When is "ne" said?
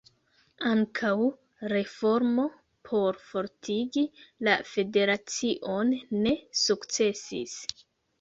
6.23-6.35